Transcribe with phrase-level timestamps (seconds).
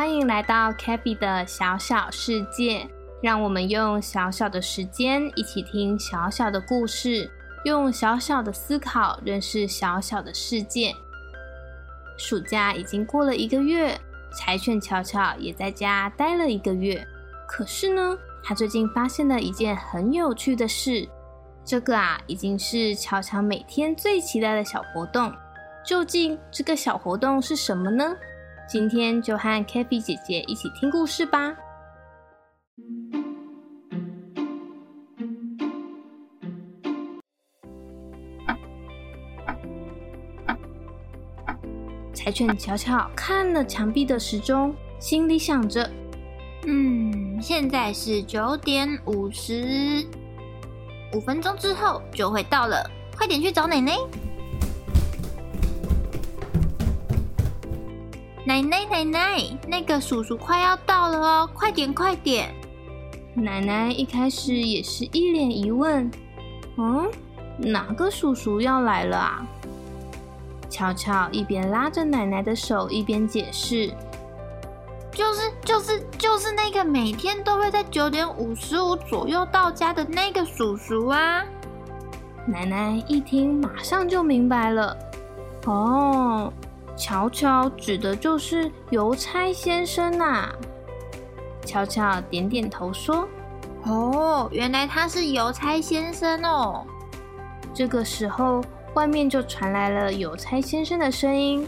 [0.00, 2.88] 欢迎来到 CaFi 的小小世界，
[3.22, 7.30] 让我们用小小的时间一起听小小的故事，
[7.64, 10.94] 用小小的思考认识小小的世界。
[12.16, 13.94] 暑假已经过了一个月，
[14.34, 17.06] 柴犬巧巧也在家待了一个月。
[17.46, 21.06] 可是呢，他最近发现了一件很有趣的事，
[21.62, 25.30] 这个啊，已经是巧巧每天最期待的小活动。
[25.84, 28.16] 究竟这个小活动是什么呢？
[28.70, 31.52] 今天就和 CaFi 姐姐一起听故事吧。
[42.14, 45.90] 柴犬巧巧看了墙壁的时钟，心里想着
[46.64, 50.06] ：“嗯，现在是九点五十，
[51.12, 53.96] 五分钟之后就会到了，快点去找奶奶。”
[58.46, 62.52] 奶奶，奶奶，那个叔叔快要到了哦，快点，快点！
[63.34, 66.10] 奶奶一开始也是一脸疑问，
[66.78, 67.08] 嗯，
[67.58, 69.46] 哪个叔叔要来了啊？
[70.70, 73.92] 巧巧一边拉着奶奶的手，一边解释
[75.12, 81.44] ：“就是，就是，就是那个每天都会在九点五十五左右到家的那个叔叔啊！”
[82.48, 84.96] 奶奶一听，马上就明白了，
[85.66, 86.50] 哦。
[87.00, 90.54] 巧巧指的就是邮差先生呐、啊。
[91.64, 93.26] 巧巧点点头说
[93.84, 96.84] ：“哦，原来他是邮差先生哦。”
[97.72, 98.62] 这个时候，
[98.92, 101.66] 外面就传来了邮差先生的声音：“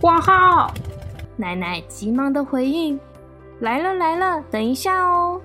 [0.00, 0.72] 挂号！”
[1.36, 2.98] 奶奶急忙的回应
[3.60, 5.38] ：“来了来了，等一下哦。”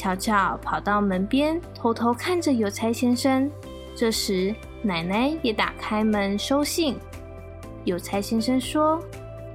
[0.00, 3.50] 巧巧跑到门边，偷偷看着邮差先生。
[3.94, 6.98] 这时，奶奶也打开门收信。
[7.84, 8.98] 邮差先生说：“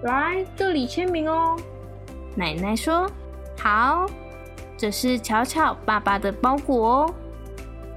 [0.06, 1.57] 来，这里签名哦。”
[2.38, 3.09] 奶奶说
[3.57, 4.06] ：“好，
[4.78, 7.13] 这是巧巧爸爸的包裹哦。”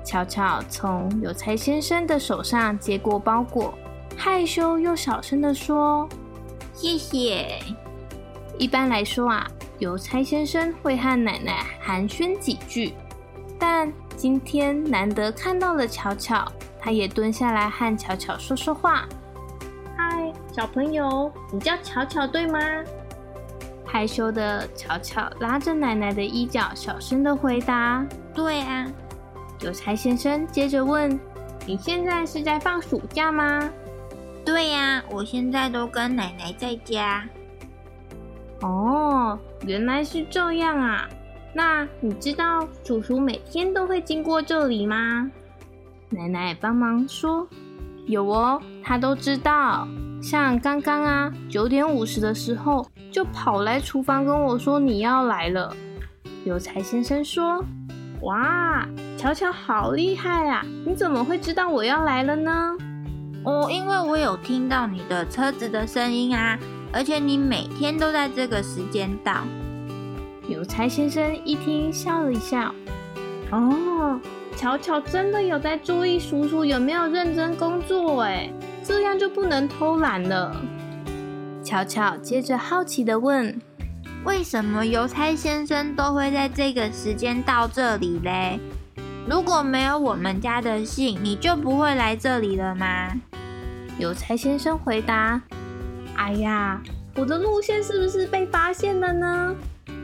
[0.03, 3.75] 巧巧从邮差先生的手上接过包裹，
[4.17, 6.09] 害羞又小声地说
[6.73, 7.59] ：“谢谢。”
[8.57, 9.47] 一般来说啊。
[9.79, 12.93] 邮差先生会和奶奶寒暄几句，
[13.59, 16.51] 但今天难得看到了巧巧，
[16.81, 19.07] 他也蹲下来和巧巧说说话。
[19.97, 22.59] 嗨，小朋友，你叫巧巧对吗？
[23.87, 28.87] 害羞的巧巧拉着奶奶的衣角，小声的回答：“对啊。”
[29.63, 31.19] 邮差先生接着问
[31.65, 33.71] ：“你现在是在放暑假吗
[34.45, 37.25] ？”“对呀，我现在都跟奶奶在家。”
[38.61, 41.09] 哦，原来是这样啊！
[41.55, 45.31] 那你知道叔叔每天都会经过这里吗？
[46.11, 47.47] 奶奶帮忙说
[48.07, 49.87] ：“有哦，他都知道。
[50.21, 55.75] 像刚刚啊，九点五十的时候就跑来厨房跟我说你要来了。”
[56.45, 57.65] 有才先生说
[58.23, 60.65] ：“哇，巧巧好厉害啊！
[60.85, 62.77] 你怎么会知道我要来了呢？”
[63.45, 66.59] 哦，因为我有听到你的车子的声音啊。
[66.93, 69.45] 而且你每天都在这个时间到。
[70.49, 72.75] 邮差先生一听，笑了一笑。
[73.51, 74.19] 哦，
[74.57, 78.51] 巧巧真的有在注意叔叔有没有认真工作，哎，
[78.83, 80.55] 这样就不能偷懒了。
[81.63, 83.61] 巧巧接着好奇的问
[84.25, 88.59] ：“为什么邮差先生都会在这个时间到这里嘞？
[89.29, 93.13] 如果没有我们家的信，你就不会来这里了吗？”
[94.01, 95.43] 邮差先生回答。
[96.19, 96.83] 哎呀，
[97.15, 99.55] 我的路线是不是被发现了呢？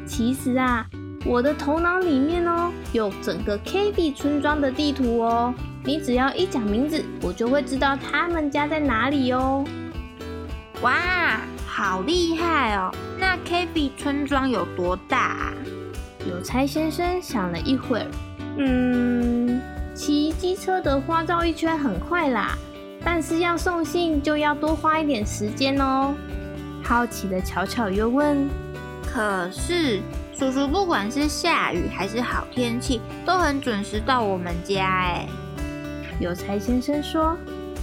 [0.06, 0.86] 其实啊，
[1.26, 5.52] 我的头脑里面哦，有整个 CaFi 村庄的地图哦。
[5.84, 9.64] 你只要一讲名字，我就会知道他们家在哪里哦。
[10.82, 12.94] 哇，好厉害哦！
[13.18, 15.52] 那 KB 村庄有多大啊？
[16.30, 18.06] 邮差先生想了一会儿，
[18.56, 19.60] 嗯，
[19.94, 22.56] 骑机车的花绕一圈很快啦，
[23.04, 26.14] 但是要送信就要多花一点时间哦。
[26.82, 28.48] 好奇的巧巧又问
[29.06, 30.00] ：“可是
[30.36, 35.28] 叔叔不管是下雨还是好天气，都很准时到我们家哎。”
[36.20, 37.36] 有才先生说：“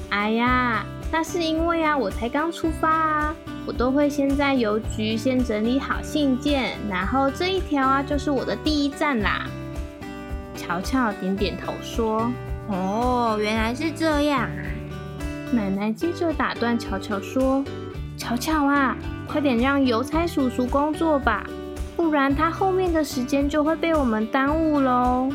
[0.09, 9.45] 哎呀，那是因为啊，我才刚出发啊。”我都会先在邮局先整理好信件，然后这一条啊就是我的第一站啦。
[10.55, 12.31] 巧巧点点头说
[12.67, 14.49] ：“哦，原来是这样啊。”
[15.51, 17.63] 奶奶接着打断巧巧说
[18.17, 18.95] ：“巧巧啊，
[19.27, 21.45] 快点让邮差叔叔工作吧，
[21.95, 25.29] 不然他后面的时间就会被我们耽误喽。”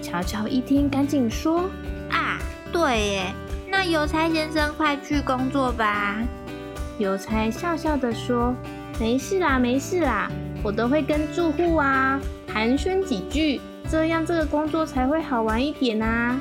[0.00, 1.64] 巧巧一听，赶紧说
[2.10, 2.38] ：“啊，
[2.72, 3.34] 对耶，
[3.70, 6.16] 那邮差先生快去工作吧。”
[6.98, 8.54] 邮差笑笑的说
[8.98, 10.30] ：“没事啦，没事啦，
[10.62, 12.18] 我都会跟住户啊
[12.52, 13.60] 寒暄几句，
[13.90, 16.40] 这样这个工作才会好玩一点啊！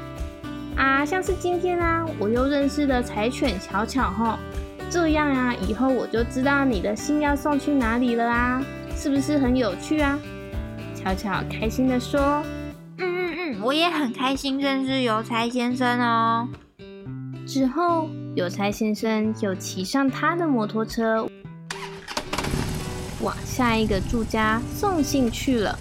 [0.80, 4.40] 啊，像是今天啊，我又认识了柴犬巧巧吼，
[4.90, 8.64] 这样啊，以后我就知道你的信要送去哪里了啊，
[8.96, 10.18] 是不是很有趣啊？”
[10.96, 12.42] 巧巧开心地说
[12.98, 16.48] ：“嗯嗯嗯，我也很开心认识邮差先生哦。”
[17.46, 18.10] 之后。
[18.36, 21.28] 邮差先生就骑上他的摩托车，
[23.22, 25.78] 往下一个住家送信去了。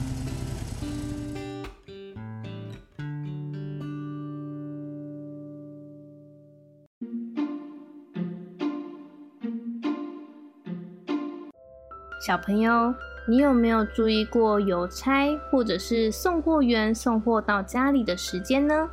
[12.28, 12.94] 小朋友，
[13.26, 18.86] 你有没有注意过邮差或者是送货员送货到家里的时间呢？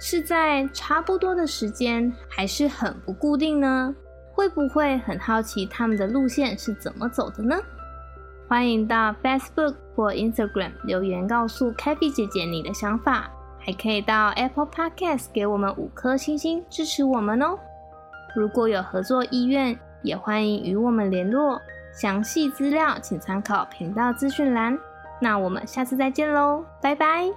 [0.00, 3.94] 是在差不多的时间，还是很不固定呢？
[4.32, 7.54] 会不会很好奇他们的路线是怎么走的呢？
[8.48, 17.58] 欢迎到 Facebook 或 Instagram 留言告诉 CaFi 姐姐你的想法，还可以到 Apple Podcast 给我们五颗星星支持我们哦。
[18.34, 21.60] 如果有合作意愿，也欢迎与我们联络，
[21.92, 24.78] 详细资料请参考频道资讯栏。
[25.20, 27.30] 那我们下次再见喽，拜拜。